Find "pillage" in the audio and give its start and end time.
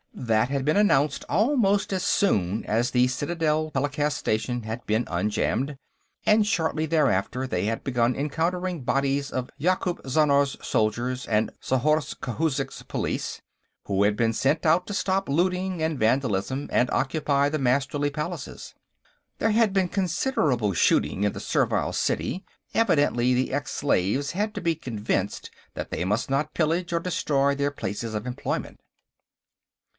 26.55-26.91